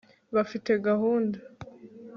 [0.35, 1.37] bafite gahunda